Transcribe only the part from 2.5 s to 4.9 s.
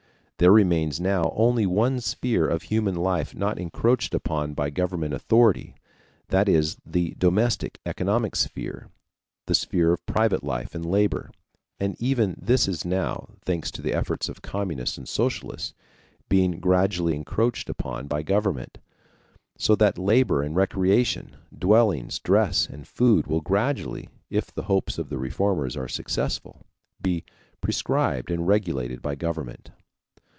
human life not encroached upon by